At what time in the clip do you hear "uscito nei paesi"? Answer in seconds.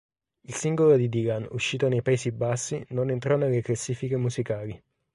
1.51-2.31